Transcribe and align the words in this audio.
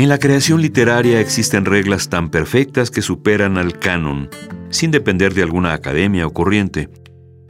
En 0.00 0.08
la 0.08 0.16
creación 0.16 0.62
literaria 0.62 1.20
existen 1.20 1.66
reglas 1.66 2.08
tan 2.08 2.30
perfectas 2.30 2.90
que 2.90 3.02
superan 3.02 3.58
al 3.58 3.78
canon, 3.78 4.30
sin 4.70 4.90
depender 4.90 5.34
de 5.34 5.42
alguna 5.42 5.74
academia 5.74 6.26
o 6.26 6.32
corriente. 6.32 6.88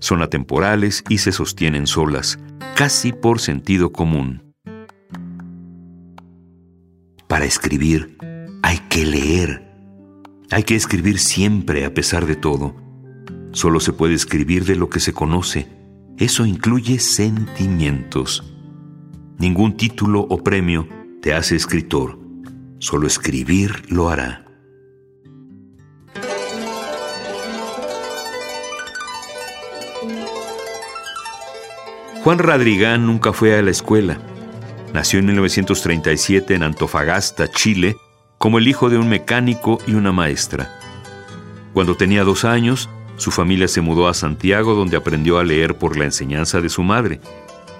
Son 0.00 0.20
atemporales 0.20 1.04
y 1.08 1.18
se 1.18 1.30
sostienen 1.30 1.86
solas, 1.86 2.40
casi 2.74 3.12
por 3.12 3.38
sentido 3.38 3.92
común. 3.92 4.52
Para 7.28 7.44
escribir 7.44 8.18
hay 8.64 8.78
que 8.88 9.06
leer. 9.06 9.72
Hay 10.50 10.64
que 10.64 10.74
escribir 10.74 11.20
siempre 11.20 11.84
a 11.84 11.94
pesar 11.94 12.26
de 12.26 12.34
todo. 12.34 12.74
Solo 13.52 13.78
se 13.78 13.92
puede 13.92 14.14
escribir 14.14 14.64
de 14.64 14.74
lo 14.74 14.90
que 14.90 14.98
se 14.98 15.12
conoce. 15.12 15.68
Eso 16.18 16.44
incluye 16.44 16.98
sentimientos. 16.98 18.42
Ningún 19.38 19.76
título 19.76 20.22
o 20.28 20.42
premio 20.42 20.88
te 21.22 21.32
hace 21.32 21.54
escritor. 21.54 22.19
Solo 22.80 23.06
escribir 23.06 23.82
lo 23.90 24.08
hará. 24.08 24.46
Juan 32.24 32.38
Radrigán 32.38 33.06
nunca 33.06 33.34
fue 33.34 33.58
a 33.58 33.60
la 33.60 33.70
escuela. 33.70 34.18
Nació 34.94 35.18
en 35.18 35.26
1937 35.26 36.54
en 36.54 36.62
Antofagasta, 36.62 37.48
Chile, 37.48 37.96
como 38.38 38.56
el 38.56 38.66
hijo 38.66 38.88
de 38.88 38.96
un 38.96 39.10
mecánico 39.10 39.78
y 39.86 39.92
una 39.92 40.10
maestra. 40.10 40.74
Cuando 41.74 41.96
tenía 41.96 42.24
dos 42.24 42.46
años, 42.46 42.88
su 43.16 43.30
familia 43.30 43.68
se 43.68 43.82
mudó 43.82 44.08
a 44.08 44.14
Santiago 44.14 44.74
donde 44.74 44.96
aprendió 44.96 45.38
a 45.38 45.44
leer 45.44 45.76
por 45.76 45.98
la 45.98 46.06
enseñanza 46.06 46.62
de 46.62 46.70
su 46.70 46.82
madre. 46.82 47.20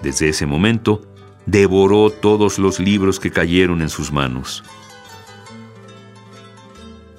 Desde 0.03 0.29
ese 0.29 0.45
momento, 0.45 1.01
devoró 1.47 2.11
todos 2.11 2.59
los 2.59 2.79
libros 2.79 3.19
que 3.19 3.31
cayeron 3.31 3.81
en 3.81 3.89
sus 3.89 4.11
manos. 4.11 4.63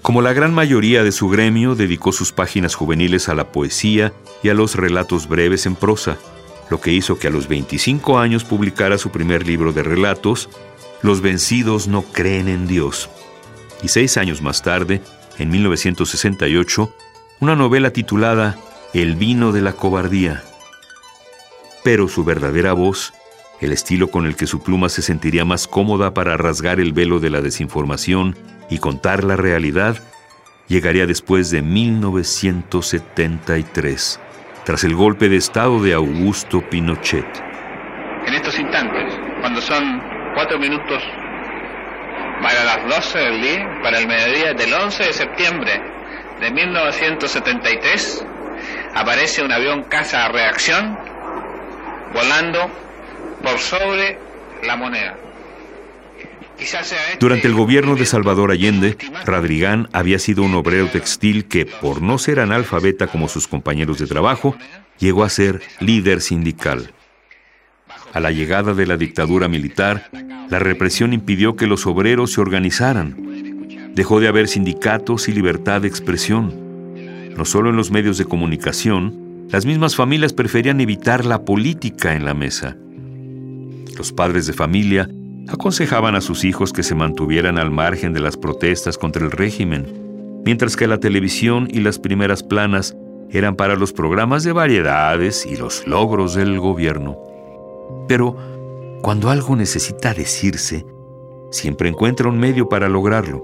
Como 0.02 0.20
la 0.20 0.32
gran 0.32 0.52
mayoría 0.52 1.04
de 1.04 1.12
su 1.12 1.28
gremio, 1.28 1.76
dedicó 1.76 2.10
sus 2.10 2.32
páginas 2.32 2.74
juveniles 2.74 3.28
a 3.28 3.36
la 3.36 3.52
poesía 3.52 4.12
y 4.42 4.48
a 4.48 4.54
los 4.54 4.74
relatos 4.74 5.28
breves 5.28 5.64
en 5.64 5.76
prosa, 5.76 6.18
lo 6.70 6.80
que 6.80 6.92
hizo 6.92 7.20
que 7.20 7.28
a 7.28 7.30
los 7.30 7.46
25 7.46 8.18
años 8.18 8.42
publicara 8.42 8.98
su 8.98 9.10
primer 9.10 9.46
libro 9.46 9.72
de 9.72 9.84
relatos, 9.84 10.48
Los 11.02 11.20
vencidos 11.20 11.86
no 11.86 12.02
creen 12.02 12.48
en 12.48 12.66
Dios. 12.66 13.10
Y 13.82 13.88
seis 13.88 14.16
años 14.16 14.42
más 14.42 14.62
tarde, 14.62 15.02
en 15.38 15.50
1968, 15.50 16.92
una 17.40 17.54
novela 17.54 17.92
titulada 17.92 18.56
El 18.94 19.14
vino 19.14 19.52
de 19.52 19.62
la 19.62 19.72
cobardía. 19.72 20.42
Pero 21.84 22.08
su 22.08 22.24
verdadera 22.24 22.72
voz, 22.72 23.12
el 23.62 23.72
estilo 23.72 24.08
con 24.08 24.26
el 24.26 24.36
que 24.36 24.48
su 24.48 24.62
pluma 24.62 24.88
se 24.88 25.02
sentiría 25.02 25.44
más 25.44 25.68
cómoda 25.68 26.12
para 26.12 26.36
rasgar 26.36 26.80
el 26.80 26.92
velo 26.92 27.20
de 27.20 27.30
la 27.30 27.40
desinformación 27.40 28.36
y 28.68 28.78
contar 28.78 29.22
la 29.22 29.36
realidad 29.36 30.02
llegaría 30.66 31.06
después 31.06 31.52
de 31.52 31.62
1973, 31.62 34.18
tras 34.64 34.82
el 34.82 34.96
golpe 34.96 35.28
de 35.28 35.36
Estado 35.36 35.80
de 35.80 35.94
Augusto 35.94 36.68
Pinochet. 36.68 37.24
En 38.26 38.34
estos 38.34 38.58
instantes, 38.58 39.14
cuando 39.40 39.60
son 39.60 40.02
cuatro 40.34 40.58
minutos 40.58 41.00
para 42.42 42.64
las 42.64 42.88
12 42.88 43.18
del 43.18 43.42
día, 43.42 43.64
para 43.80 44.00
el 44.00 44.08
mediodía 44.08 44.54
del 44.54 44.74
11 44.74 45.04
de 45.04 45.12
septiembre 45.12 45.80
de 46.40 46.50
1973, 46.50 48.26
aparece 48.96 49.44
un 49.44 49.52
avión 49.52 49.84
casa 49.84 50.26
reacción 50.28 50.98
volando 52.12 52.82
por 53.42 53.58
sobre 53.58 54.18
la 54.64 54.76
moneda. 54.76 55.16
Durante 57.18 57.48
el 57.48 57.54
gobierno 57.54 57.96
de 57.96 58.06
Salvador 58.06 58.52
Allende, 58.52 58.96
Radrigán 59.24 59.88
había 59.92 60.18
sido 60.18 60.42
un 60.42 60.54
obrero 60.54 60.88
textil 60.88 61.46
que, 61.46 61.66
por 61.66 62.02
no 62.02 62.18
ser 62.18 62.40
analfabeta 62.40 63.08
como 63.08 63.28
sus 63.28 63.48
compañeros 63.48 63.98
de 63.98 64.06
trabajo, 64.06 64.56
llegó 64.98 65.24
a 65.24 65.28
ser 65.28 65.60
líder 65.80 66.20
sindical. 66.20 66.92
A 68.12 68.20
la 68.20 68.30
llegada 68.30 68.74
de 68.74 68.86
la 68.86 68.96
dictadura 68.96 69.48
militar, 69.48 70.08
la 70.48 70.58
represión 70.58 71.12
impidió 71.12 71.56
que 71.56 71.66
los 71.66 71.86
obreros 71.86 72.32
se 72.32 72.40
organizaran. 72.40 73.92
Dejó 73.94 74.20
de 74.20 74.28
haber 74.28 74.48
sindicatos 74.48 75.28
y 75.28 75.32
libertad 75.32 75.80
de 75.80 75.88
expresión. 75.88 76.54
No 77.36 77.44
solo 77.44 77.70
en 77.70 77.76
los 77.76 77.90
medios 77.90 78.18
de 78.18 78.26
comunicación, 78.26 79.48
las 79.50 79.66
mismas 79.66 79.96
familias 79.96 80.32
preferían 80.32 80.80
evitar 80.80 81.24
la 81.24 81.44
política 81.44 82.14
en 82.14 82.24
la 82.24 82.34
mesa. 82.34 82.76
Los 83.96 84.12
padres 84.12 84.46
de 84.46 84.52
familia 84.52 85.08
aconsejaban 85.48 86.14
a 86.14 86.20
sus 86.20 86.44
hijos 86.44 86.72
que 86.72 86.82
se 86.82 86.94
mantuvieran 86.94 87.58
al 87.58 87.70
margen 87.70 88.12
de 88.12 88.20
las 88.20 88.36
protestas 88.36 88.98
contra 88.98 89.24
el 89.24 89.30
régimen, 89.30 90.40
mientras 90.44 90.76
que 90.76 90.86
la 90.86 90.98
televisión 90.98 91.68
y 91.70 91.80
las 91.80 91.98
primeras 91.98 92.42
planas 92.42 92.96
eran 93.30 93.56
para 93.56 93.76
los 93.76 93.92
programas 93.92 94.44
de 94.44 94.52
variedades 94.52 95.46
y 95.46 95.56
los 95.56 95.86
logros 95.86 96.34
del 96.34 96.58
gobierno. 96.58 97.16
Pero 98.08 98.36
cuando 99.02 99.30
algo 99.30 99.56
necesita 99.56 100.14
decirse, 100.14 100.84
siempre 101.50 101.88
encuentra 101.88 102.28
un 102.28 102.38
medio 102.38 102.68
para 102.68 102.88
lograrlo. 102.88 103.42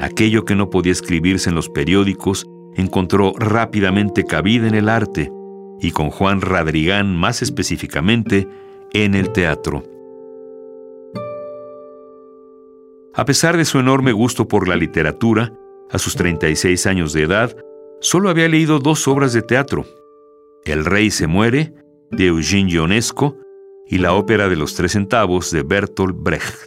Aquello 0.00 0.44
que 0.44 0.54
no 0.54 0.70
podía 0.70 0.92
escribirse 0.92 1.48
en 1.48 1.54
los 1.54 1.68
periódicos 1.68 2.46
encontró 2.74 3.32
rápidamente 3.36 4.24
cabida 4.24 4.68
en 4.68 4.74
el 4.74 4.88
arte 4.88 5.32
y 5.80 5.90
con 5.90 6.10
Juan 6.10 6.40
Radrigán 6.40 7.16
más 7.16 7.42
específicamente 7.42 8.48
en 8.92 9.14
el 9.14 9.32
teatro. 9.32 9.82
A 13.14 13.24
pesar 13.24 13.56
de 13.56 13.64
su 13.64 13.78
enorme 13.78 14.12
gusto 14.12 14.46
por 14.48 14.68
la 14.68 14.76
literatura, 14.76 15.52
a 15.90 15.98
sus 15.98 16.14
36 16.14 16.86
años 16.86 17.12
de 17.12 17.22
edad, 17.22 17.56
solo 18.00 18.30
había 18.30 18.48
leído 18.48 18.78
dos 18.78 19.08
obras 19.08 19.32
de 19.32 19.42
teatro, 19.42 19.84
El 20.64 20.84
rey 20.84 21.10
se 21.10 21.26
muere, 21.26 21.72
de 22.10 22.26
Eugene 22.26 22.70
Ionesco, 22.70 23.36
y 23.86 23.98
la 23.98 24.12
ópera 24.12 24.48
de 24.48 24.56
los 24.56 24.74
tres 24.74 24.92
centavos 24.92 25.50
de 25.50 25.62
Bertolt 25.62 26.16
Brecht. 26.18 26.66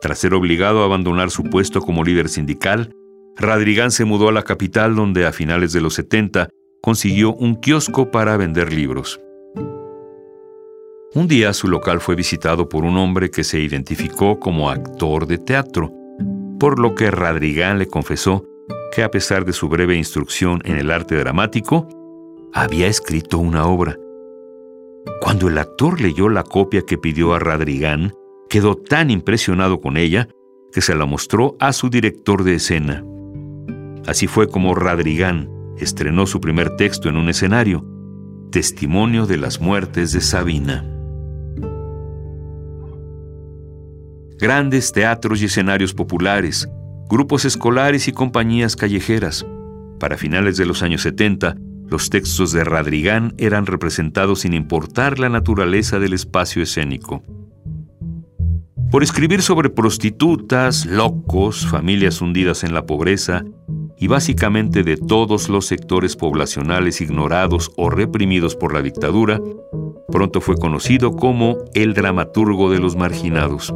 Tras 0.00 0.18
ser 0.18 0.34
obligado 0.34 0.82
a 0.82 0.86
abandonar 0.86 1.30
su 1.30 1.44
puesto 1.44 1.80
como 1.80 2.04
líder 2.04 2.28
sindical, 2.28 2.94
Radrigán 3.36 3.90
se 3.90 4.04
mudó 4.04 4.28
a 4.28 4.32
la 4.32 4.42
capital 4.42 4.94
donde 4.94 5.26
a 5.26 5.32
finales 5.32 5.72
de 5.72 5.82
los 5.82 5.94
70 5.94 6.48
consiguió 6.80 7.34
un 7.34 7.56
kiosco 7.56 8.10
para 8.10 8.36
vender 8.36 8.72
libros. 8.72 9.20
Un 11.16 11.28
día 11.28 11.54
su 11.54 11.66
local 11.66 12.02
fue 12.02 12.14
visitado 12.14 12.68
por 12.68 12.84
un 12.84 12.98
hombre 12.98 13.30
que 13.30 13.42
se 13.42 13.58
identificó 13.58 14.38
como 14.38 14.68
actor 14.68 15.26
de 15.26 15.38
teatro, 15.38 15.90
por 16.60 16.78
lo 16.78 16.94
que 16.94 17.10
Radrigán 17.10 17.78
le 17.78 17.86
confesó 17.86 18.44
que 18.94 19.02
a 19.02 19.10
pesar 19.10 19.46
de 19.46 19.54
su 19.54 19.70
breve 19.70 19.96
instrucción 19.96 20.60
en 20.66 20.76
el 20.76 20.90
arte 20.90 21.16
dramático, 21.16 21.88
había 22.52 22.86
escrito 22.86 23.38
una 23.38 23.64
obra. 23.64 23.96
Cuando 25.22 25.48
el 25.48 25.56
actor 25.56 26.02
leyó 26.02 26.28
la 26.28 26.42
copia 26.42 26.82
que 26.82 26.98
pidió 26.98 27.32
a 27.32 27.38
Radrigán, 27.38 28.12
quedó 28.50 28.76
tan 28.76 29.10
impresionado 29.10 29.80
con 29.80 29.96
ella 29.96 30.28
que 30.70 30.82
se 30.82 30.94
la 30.94 31.06
mostró 31.06 31.56
a 31.60 31.72
su 31.72 31.88
director 31.88 32.44
de 32.44 32.56
escena. 32.56 33.02
Así 34.06 34.26
fue 34.26 34.48
como 34.48 34.74
Radrigán 34.74 35.48
estrenó 35.78 36.26
su 36.26 36.42
primer 36.42 36.76
texto 36.76 37.08
en 37.08 37.16
un 37.16 37.30
escenario, 37.30 37.86
Testimonio 38.52 39.24
de 39.24 39.38
las 39.38 39.62
muertes 39.62 40.12
de 40.12 40.20
Sabina. 40.20 40.92
Grandes 44.38 44.92
teatros 44.92 45.40
y 45.40 45.46
escenarios 45.46 45.94
populares, 45.94 46.68
grupos 47.08 47.44
escolares 47.44 48.06
y 48.08 48.12
compañías 48.12 48.76
callejeras. 48.76 49.46
Para 49.98 50.18
finales 50.18 50.58
de 50.58 50.66
los 50.66 50.82
años 50.82 51.02
70, 51.02 51.56
los 51.88 52.10
textos 52.10 52.52
de 52.52 52.64
Radrigán 52.64 53.34
eran 53.38 53.64
representados 53.64 54.40
sin 54.40 54.52
importar 54.52 55.18
la 55.18 55.28
naturaleza 55.28 55.98
del 55.98 56.12
espacio 56.12 56.62
escénico. 56.62 57.22
Por 58.90 59.02
escribir 59.02 59.40
sobre 59.42 59.70
prostitutas, 59.70 60.84
locos, 60.84 61.66
familias 61.66 62.20
hundidas 62.20 62.62
en 62.62 62.74
la 62.74 62.86
pobreza 62.86 63.44
y 63.98 64.06
básicamente 64.06 64.82
de 64.82 64.96
todos 64.96 65.48
los 65.48 65.66
sectores 65.66 66.14
poblacionales 66.14 67.00
ignorados 67.00 67.72
o 67.76 67.88
reprimidos 67.88 68.54
por 68.54 68.74
la 68.74 68.82
dictadura, 68.82 69.40
pronto 70.12 70.40
fue 70.40 70.56
conocido 70.56 71.12
como 71.12 71.56
el 71.74 71.94
dramaturgo 71.94 72.70
de 72.70 72.78
los 72.78 72.96
marginados. 72.96 73.72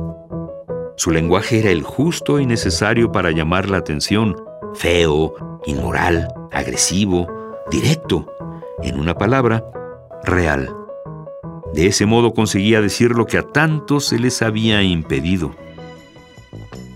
Su 1.01 1.11
lenguaje 1.13 1.61
era 1.61 1.71
el 1.71 1.83
justo 1.83 2.41
y 2.41 2.45
necesario 2.45 3.11
para 3.11 3.31
llamar 3.31 3.71
la 3.71 3.79
atención, 3.79 4.37
feo, 4.75 5.33
inmoral, 5.65 6.29
agresivo, 6.53 7.27
directo, 7.71 8.31
en 8.83 9.01
una 9.01 9.15
palabra, 9.15 9.65
real. 10.25 10.69
De 11.73 11.87
ese 11.87 12.05
modo 12.05 12.35
conseguía 12.35 12.83
decir 12.83 13.13
lo 13.13 13.25
que 13.25 13.39
a 13.39 13.43
tantos 13.45 14.09
se 14.09 14.19
les 14.19 14.43
había 14.43 14.83
impedido. 14.83 15.55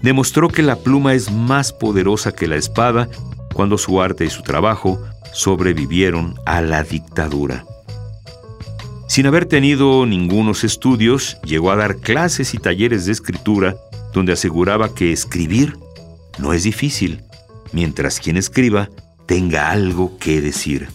Demostró 0.03 0.49
que 0.49 0.62
la 0.62 0.77
pluma 0.77 1.15
es 1.15 1.33
más 1.33 1.73
poderosa 1.73 2.31
que 2.31 2.47
la 2.47 2.57
espada 2.57 3.09
cuando 3.55 3.79
su 3.79 4.03
arte 4.03 4.27
y 4.27 4.29
su 4.29 4.43
trabajo 4.43 5.00
sobrevivieron 5.33 6.35
a 6.45 6.61
la 6.61 6.83
dictadura. 6.83 7.65
Sin 9.07 9.27
haber 9.27 9.47
tenido 9.47 10.05
ningunos 10.05 10.62
estudios, 10.62 11.39
llegó 11.43 11.71
a 11.71 11.77
dar 11.77 11.97
clases 11.97 12.53
y 12.53 12.59
talleres 12.59 13.07
de 13.07 13.12
escritura 13.12 13.77
donde 14.14 14.32
aseguraba 14.32 14.94
que 14.94 15.12
escribir 15.12 15.76
no 16.38 16.55
es 16.55 16.62
difícil, 16.62 17.22
mientras 17.72 18.20
quien 18.20 18.38
escriba 18.38 18.88
tenga 19.26 19.70
algo 19.70 20.16
que 20.19 20.40
decir. 20.40 20.88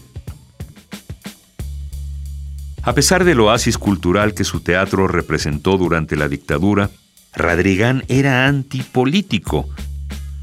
A 2.82 2.94
pesar 2.94 3.24
del 3.24 3.40
oasis 3.40 3.76
cultural 3.76 4.32
que 4.34 4.44
su 4.44 4.60
teatro 4.60 5.06
representó 5.06 5.76
durante 5.76 6.16
la 6.16 6.28
dictadura, 6.28 6.90
Radrigán 7.34 8.04
era 8.08 8.46
antipolítico. 8.46 9.68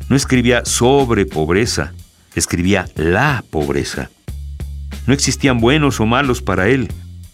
No 0.07 0.15
escribía 0.15 0.63
sobre 0.63 1.25
pobreza, 1.25 1.94
escribía 2.35 2.88
la 2.95 3.44
pobreza. 3.50 4.12
No 5.07 5.13
existían 5.13 5.59
buenos 5.59 6.00
o 6.00 6.06
malos 6.06 6.41
para 6.44 6.68
él. 6.68 6.89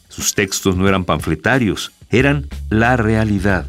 Sus 0.07 0.33
textos 0.33 0.77
no 0.77 0.87
eran 0.87 1.03
panfletarios, 1.03 1.91
eran 2.09 2.47
la 2.69 2.95
realidad. 2.95 3.67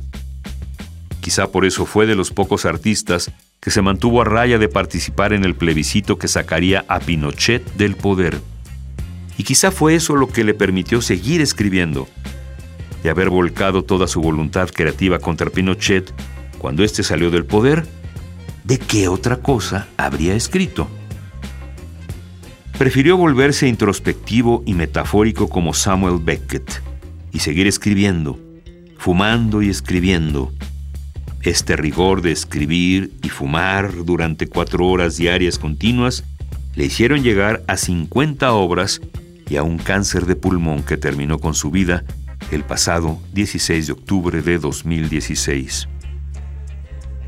Quizá 1.24 1.50
por 1.50 1.64
eso 1.64 1.86
fue 1.86 2.04
de 2.04 2.14
los 2.14 2.30
pocos 2.30 2.66
artistas 2.66 3.32
que 3.58 3.70
se 3.70 3.80
mantuvo 3.80 4.20
a 4.20 4.26
raya 4.26 4.58
de 4.58 4.68
participar 4.68 5.32
en 5.32 5.42
el 5.42 5.54
plebiscito 5.54 6.18
que 6.18 6.28
sacaría 6.28 6.84
a 6.86 7.00
Pinochet 7.00 7.64
del 7.76 7.96
poder. 7.96 8.42
Y 9.38 9.44
quizá 9.44 9.70
fue 9.70 9.94
eso 9.94 10.16
lo 10.16 10.28
que 10.28 10.44
le 10.44 10.52
permitió 10.52 11.00
seguir 11.00 11.40
escribiendo. 11.40 12.08
De 13.02 13.08
haber 13.08 13.30
volcado 13.30 13.84
toda 13.84 14.06
su 14.06 14.20
voluntad 14.20 14.68
creativa 14.68 15.18
contra 15.18 15.48
Pinochet 15.48 16.12
cuando 16.58 16.84
éste 16.84 17.02
salió 17.02 17.30
del 17.30 17.46
poder, 17.46 17.86
¿de 18.64 18.78
qué 18.78 19.08
otra 19.08 19.38
cosa 19.38 19.88
habría 19.96 20.34
escrito? 20.34 20.88
Prefirió 22.76 23.16
volverse 23.16 23.66
introspectivo 23.66 24.62
y 24.66 24.74
metafórico 24.74 25.48
como 25.48 25.72
Samuel 25.72 26.18
Beckett 26.22 26.82
y 27.32 27.38
seguir 27.38 27.66
escribiendo, 27.66 28.38
fumando 28.98 29.62
y 29.62 29.70
escribiendo. 29.70 30.52
Este 31.44 31.76
rigor 31.76 32.22
de 32.22 32.32
escribir 32.32 33.12
y 33.22 33.28
fumar 33.28 34.06
durante 34.06 34.46
cuatro 34.46 34.86
horas 34.86 35.18
diarias 35.18 35.58
continuas 35.58 36.24
le 36.74 36.86
hicieron 36.86 37.22
llegar 37.22 37.62
a 37.66 37.76
50 37.76 38.50
obras 38.54 39.02
y 39.50 39.56
a 39.56 39.62
un 39.62 39.76
cáncer 39.76 40.24
de 40.24 40.36
pulmón 40.36 40.82
que 40.82 40.96
terminó 40.96 41.38
con 41.38 41.52
su 41.52 41.70
vida 41.70 42.02
el 42.50 42.64
pasado 42.64 43.20
16 43.34 43.88
de 43.88 43.92
octubre 43.92 44.40
de 44.40 44.56
2016. 44.56 45.86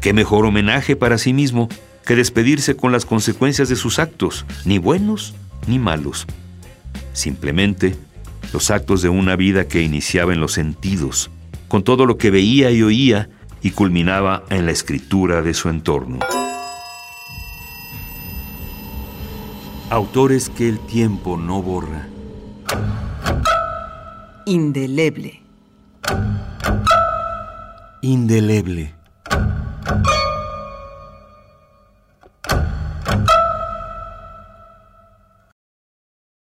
¿Qué 0.01 0.15
mejor 0.15 0.47
homenaje 0.47 0.97
para 0.97 1.19
sí 1.19 1.35
mismo 1.35 1.69
que 2.07 2.17
despedirse 2.17 2.75
con 2.75 2.93
las 2.93 3.05
consecuencias 3.05 3.69
de 3.69 3.77
sus 3.77 3.99
actos, 3.99 4.47
ni 4.65 4.79
buenos 4.79 5.35
ni 5.67 5.79
malos? 5.79 6.27
Simplemente 7.13 7.95
los 8.51 8.71
actos 8.71 9.03
de 9.03 9.11
una 9.11 9.37
vida 9.37 9.69
que 9.69 9.83
iniciaba 9.83 10.33
en 10.33 10.41
los 10.41 10.53
sentidos, 10.53 11.31
con 11.69 11.85
todo 11.85 12.07
lo 12.07 12.17
que 12.17 12.31
veía 12.31 12.71
y 12.71 12.83
oía 12.83 13.29
y 13.67 13.73
culminaba 13.73 14.45
en 14.49 14.65
la 14.65 14.71
escritura 14.71 15.43
de 15.43 15.53
su 15.53 15.69
entorno. 15.69 16.21
Autores 19.91 20.51
que 20.51 20.69
el 20.69 20.79
tiempo 20.79 21.37
no 21.37 21.63
borra. 21.63 22.07
Indeleble. 24.45 25.43
Indeleble. 28.03 28.95